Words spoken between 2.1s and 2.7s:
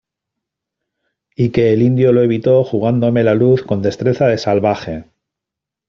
lo evitó